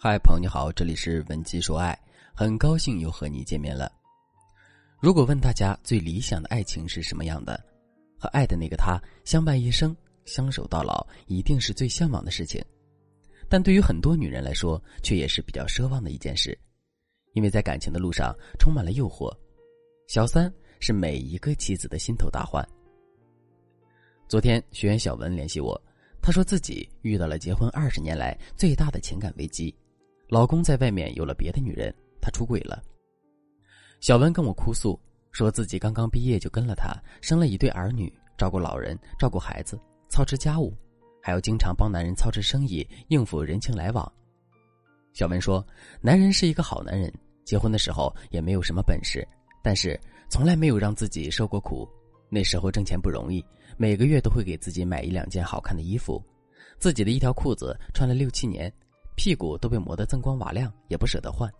[0.00, 1.98] 嗨，朋友你好，这里是文姬说爱，
[2.32, 3.90] 很高兴又和你见面了。
[5.00, 7.60] 如果问大家最理想的爱情是什么样的，
[8.16, 12.64] 和爱的那个他相伴一生、相守到老，一定是最向往的事情。
[13.48, 16.56] 但对于很多女人来说，却也是比较奢望的一件事，
[17.32, 19.36] 因为在感情的路上充满了诱惑，
[20.06, 22.64] 小三是每一个妻子的心头大患。
[24.28, 25.76] 昨天学员小文联系我，
[26.22, 29.74] 他说自己遇到了结婚二十年来最大的情感危机。
[30.28, 32.82] 老公在外面有了别的女人，他出轨了。
[33.98, 35.00] 小文跟我哭诉，
[35.32, 40.76] 说自己刚刚毕业就跟了他，生了一对儿女，照顾老人，照顾孩子，操持家务，
[41.22, 44.12] 还要经常帮男人操持生意，应付人情来往。
[45.14, 45.66] 小文说，
[46.02, 47.10] 男人是一个好男人，
[47.42, 49.26] 结婚的时候也没有什么本事，
[49.62, 49.98] 但是
[50.28, 51.88] 从来没有让自己受过苦。
[52.28, 53.42] 那时候挣钱不容易，
[53.78, 56.22] 每个月都会给自己买一两件好看的衣服，
[56.78, 58.70] 自己的一条裤子穿了六七年。
[59.18, 61.52] 屁股都被磨得锃光瓦亮，也不舍得换。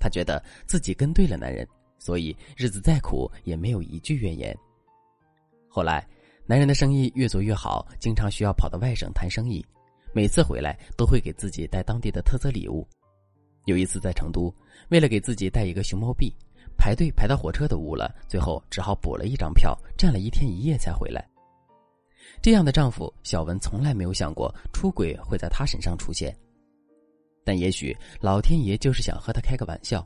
[0.00, 1.64] 她觉得自己跟对了男人，
[2.00, 4.54] 所以日子再苦也没有一句怨言。
[5.68, 6.04] 后来，
[6.46, 9.64] 男人的生意越做越好，经常需要跑到外省谈生意，
[10.12, 12.84] 每次回来都会给自己带当地的特色礼物。
[13.66, 14.52] 有一次在成都，
[14.88, 16.34] 为了给自己带一个熊猫币，
[16.76, 21.24] 排队排到火车都误了，最后只好补了一张票，站了一天一夜才回来。
[22.42, 26.36] 这样的丈夫，小文从来没有想过出轨会在她身上出现。
[27.46, 30.04] 但也许老天爷就是想和他开个玩笑。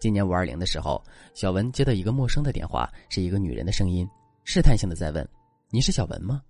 [0.00, 1.00] 今年五二零的时候，
[1.32, 4.04] 小文接到一个陌生的电话，是一个女人的声音，
[4.42, 5.26] 试探性的在问
[5.70, 6.42] ：“你是小文吗？”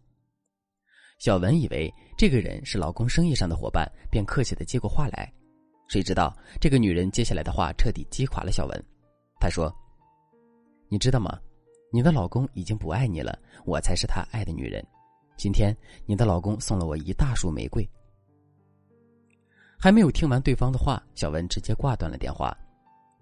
[1.21, 5.31] 小文以为这个人是老公生意上的伙伴，便客气的接过话来。
[5.89, 8.85] 谁知道这个女人接下来的话彻底击垮了小文。
[9.39, 9.71] 她说
[10.89, 11.39] ：“你知道吗？
[11.93, 14.83] 你的老公已经不爱你了，我才是他爱的女人。
[15.37, 17.87] 今天你的老公送了我一大束玫瑰。”
[19.79, 22.57] 还没有听完对方的话，小文直接挂断了电话。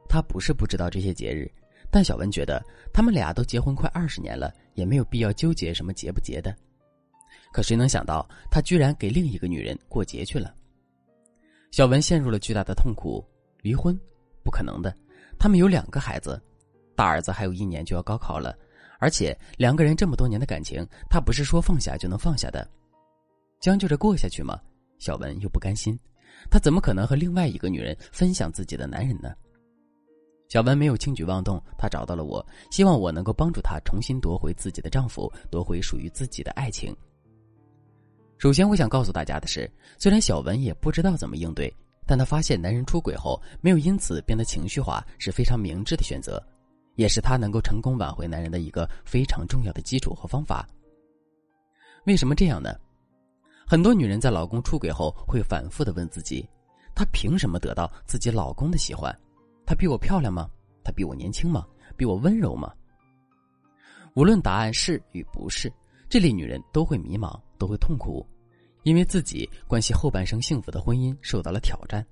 [0.09, 1.51] 他不是不知道这些节日，
[1.91, 6.57] 但小文觉得他们俩都结婚快二十年了，也没有必要纠结什么节不节的。
[7.53, 10.55] 可谁能想到，他居然给另一个女人过节去了。
[11.73, 13.23] 小文陷入了巨大的痛苦。
[13.61, 13.99] 离婚？
[14.43, 14.95] 不可能的。
[15.39, 16.41] 他们有两个孩子，
[16.95, 18.57] 大儿子还有一年就要高考了，
[18.99, 22.67] 而且两个人这么多年的感情，他不是说放下就能放下的。
[23.61, 24.59] 将就着过下去吗？
[24.99, 25.99] 小文又不甘心。
[26.51, 29.35] 他怎么可能和另外一个女人分享自己的男人呢？
[30.49, 36.97] 小文没有轻举妄动，她找到了我，希望我能够帮助她重新夺回自己的丈夫，夺回属于自己的爱情。
[38.39, 41.75] 首先，我想告诉大家的是，虽然小文也不知道怎么应对，
[42.07, 46.41] 但她发现男人出轨后没有因此变得情绪化，是非常明智的选择，
[46.95, 50.65] 也是她能够成功挽回男人的一个非常重要的基础和方法。
[52.05, 52.73] 为什么这样呢？
[53.69, 56.49] 很多女人在老公出轨后，会反复的问自己：
[56.95, 59.13] 她凭什么得到自己老公的喜欢？
[59.67, 60.49] 她比我漂亮吗？
[60.85, 61.67] 她比我年轻吗？
[61.97, 62.73] 比我温柔吗？
[64.15, 65.71] 无论答案是与不是，
[66.09, 68.25] 这类女人都会迷茫，都会痛苦，
[68.85, 72.07] 因为自己关系后半生幸福的婚姻受到了挑战。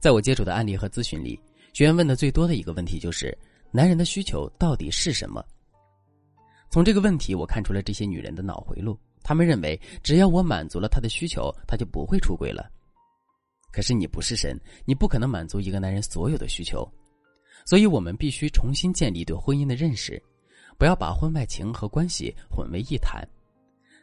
[0.00, 1.40] 在我接触的案例和咨询里，
[1.72, 3.38] 学员问的最多的一个问题就是：
[3.70, 5.44] 男人的需求到底是什么？
[6.70, 8.98] 从这个问题，我看出了这些女人的脑回路。
[9.26, 12.70] 他们认为，只要我满足了他的需求，他就不会出轨了。
[13.72, 16.88] 可是你不是神，你不可能满足一个男人所有的需求，
[17.64, 20.22] 所以我们必须重新建立对婚姻的认识，
[20.78, 23.20] 不要把婚外情和关系混为一谈。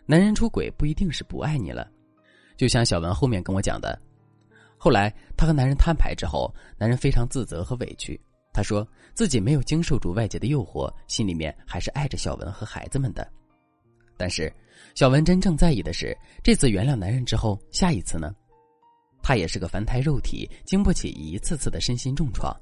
[0.05, 1.89] 男人出轨不一定是不爱你了，
[2.57, 3.97] 就像小文后面跟我讲的，
[4.77, 8.19] 后来她和男人摊牌之后，男人非常自责和委屈，
[8.51, 13.25] 他说自己没有经受住外界的诱惑，心里面还是爱着小文和孩子们的。
[14.17, 14.51] 但是，
[14.95, 18.33] 小文真正在意的是，这次原谅男人之后，下一次呢？
[19.21, 22.55] 她也是个凡胎肉体，经不起一次次的身心重创。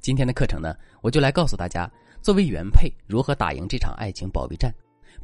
[0.00, 4.72] 今天的课程呢，我就来告诉大家，作为原配如何打赢这场爱情保卫战，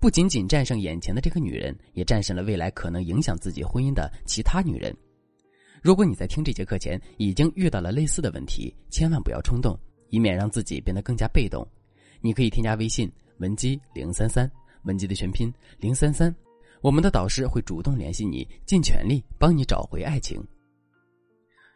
[0.01, 4.97] 不仅仅战胜眼前的这个女人，也战胜了未来可能影响自己婚姻的其他女人。
[5.83, 9.79] 如果你在听这节课前已经遇到了类似的问题，千万不要冲动，
[10.09, 11.67] 以免让自己变得更加被动。
[12.21, 14.51] 你可以添加微信文姬零三三。
[14.83, 16.35] 文姬的全拼零三三，
[16.81, 20.43] 我们的导师会主动联系你，尽全力帮你找回爱情。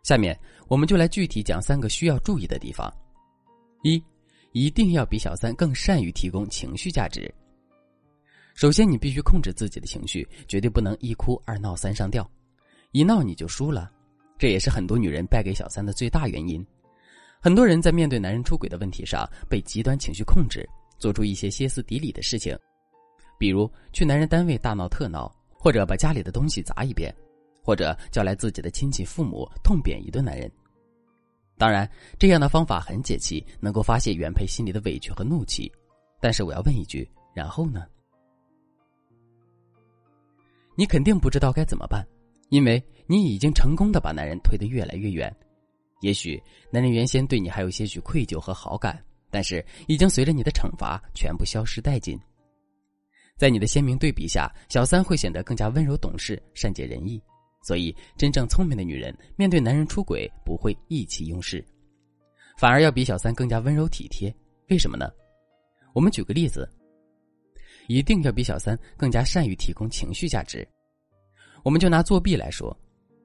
[0.03, 2.93] 下面我们就来具体讲三个需要注意的地方：
[3.83, 4.03] 一，
[4.53, 7.33] 一定要比小三更善于提供情绪价值。
[8.55, 12.31] 首先，你必须控制自己的情绪，绝对不能一哭二闹三上吊，
[12.93, 13.91] 一闹你就输了。
[14.39, 16.65] 这也是很多女人败给小三的最大原因。
[17.41, 20.69] 很多人在面对男人出轨的问题上，被极端情绪控制，
[20.99, 22.57] 做出一些歇斯底里的事情。
[23.39, 27.15] 比如去男人单位大闹特闹，或者把家里的东西砸一遍，
[27.63, 30.51] 或者叫来自己的亲戚父母痛扁一顿男人。
[31.57, 31.89] 当然，
[32.19, 35.71] 这样的方法很解气，能够发泄原配心里的委屈和怒气。
[36.21, 37.87] 但是我要问一句：然后呢？
[40.77, 42.05] 你肯定不知道该怎么办，
[42.49, 45.33] 因为你已经成功的把男人推得越来越远。
[46.01, 49.01] 也许男人原先对你还有些许愧疚和好感，
[49.31, 52.19] 但是已经随着你的惩罚全部消失殆尽。
[53.37, 57.23] 在你的鲜明对比下，小三会显得更加温柔懂事、善解人意。
[57.63, 61.65] 所以，真正聪明的女人面对男人出轨不会意气用事，
[62.59, 64.35] 反而要比小三更加温柔体贴。
[64.69, 65.11] 为什么呢？
[65.95, 66.69] 我们举个例子，
[67.89, 70.67] 一定要比小三更加善于提供情绪价值。
[71.63, 72.77] 我们就拿作弊来说，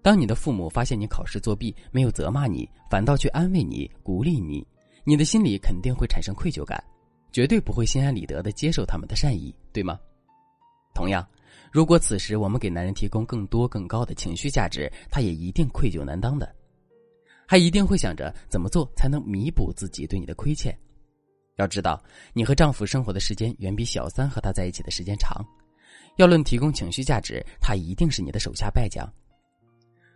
[0.01, 4.65] 当你的父母发现你考试作弊，没有责骂你，反倒去安慰你、鼓励你，
[5.03, 6.81] 你的心里肯定会产生愧疚感，
[7.31, 9.99] 绝对不会心安理得的接受他们的善意，对吗？
[10.93, 11.25] 同样。
[11.71, 16.51] 如果此时我们给男人提供更多更高的情绪价值，他也一定愧疚难当的，
[17.45, 20.75] 还一定会想着怎么做才能弥补自己对你的亏欠。
[21.57, 22.01] 要知道，
[22.33, 25.45] 你和丈夫生活的时间远比小三和他在一起的时间长。
[26.15, 29.07] 要论提供情绪价值，他一定是你的手下败将。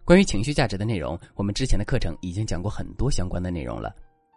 [0.04, 3.96] 关于情绪价值的内容，我们之前的课程已经讲过很多相关的内容了。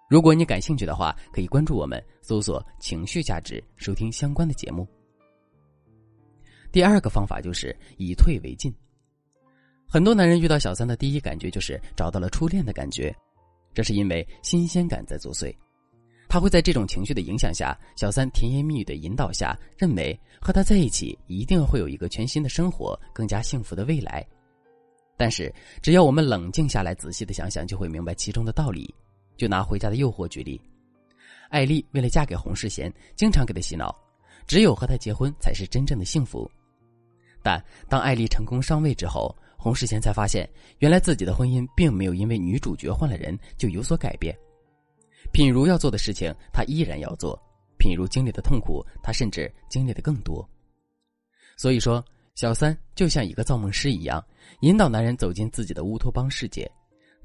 [0.09, 4.87] 如果你感兴趣的话，可以关注我们，搜索“情绪价值”，收听相关的节目。
[6.71, 8.73] 第二个方法就是以退为进。
[9.89, 13.15] 很多男人遇到小三的第一感觉就是找到了初恋的感觉，
[13.75, 15.53] 这是因为新鲜感在作祟。
[16.29, 24.25] 他会在这种情绪的影响下，小三甜言蜜语的引导下，认为和他在一起一定会有一个全新的生活，更加幸福的未来。
[25.17, 28.93] 但是，只要我们冷静下来，仔细的想想，就会明白其中的道理。
[29.37, 30.61] 就拿《回家的诱惑》举例，
[31.51, 33.95] 艾丽为了嫁给洪世贤，经常给他洗脑，
[34.47, 36.51] 只有和他结婚才是真正的幸福。
[37.43, 40.49] 但当艾丽成功上位之后，洪世贤才发现，
[40.79, 44.37] 原来自己的婚姻并没有因为女主角换了人就有所改变。
[45.33, 47.39] 品如要做的事情，他依然要做；
[47.79, 50.49] 品如经历的痛苦，他甚至经历的更多。
[51.57, 52.05] 所以说，
[52.35, 54.25] 小三就像一个造梦师一样，
[54.61, 56.71] 引导男人走进自己的乌托邦世界。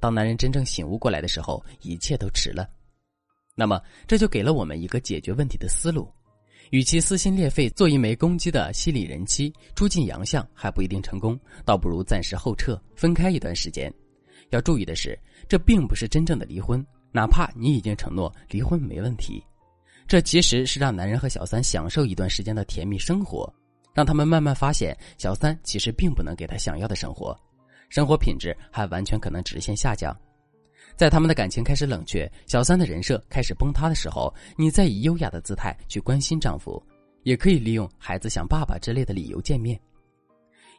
[0.02, 2.68] 当男人真正醒悟过来的时候，一切都迟了。
[3.56, 6.12] 那么，这就给了我们一个解决问题的思路。
[6.72, 13.94] 与其撕心裂肺做一枚攻击的犀利人妻，出尽洋相还不一定成功，倒不如暂时后撤，分开一段时间。
[14.50, 15.18] 要注意的是，
[15.48, 19.44] 这并不是真正的离婚，哪怕你已经承诺离婚没问题，
[20.08, 23.54] 这其实是让男人和小三享受一段时间的甜蜜生活，
[23.94, 27.38] 让他们慢慢发现小三其实并不能给他想要的生活，
[27.92, 30.18] 生活品质还完全可能直线下降。
[30.96, 36.82] 在他们的感情开始冷却，小三的人设开始崩塌的时候，你再以优雅的姿态去关心丈夫，
[37.24, 39.78] 也可以利用孩子想爸爸之类的理由见面，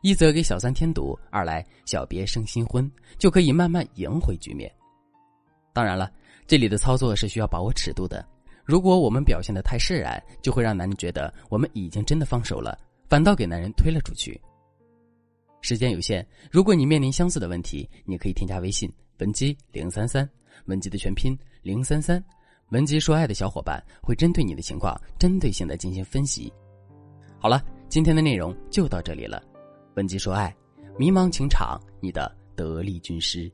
[0.00, 4.72] 一则给小三添堵，二来小别胜新婚，就可以慢慢赢回局面。
[5.74, 6.10] 当然了，
[6.46, 8.26] 这里的操作是需要把握尺度的。
[8.64, 12.78] 如果我们表现的太释然，就会让男人觉得我们已经真的放手了，
[13.10, 14.40] 反倒给男人推了出去。
[15.62, 18.92] 时间有限，如果你面临相似的问题，你可以添加微信。
[19.18, 20.28] 文姬零三三，
[20.66, 22.22] 文姬的全拼零三三，
[22.70, 26.52] 文姬说爱的小伙伴会针对你的情况，针对性的进行分析。
[27.38, 29.42] 好了，今天的内容就到这里了。
[29.94, 30.54] 文姬说爱，
[30.98, 33.50] 迷茫情场，你的得力军师。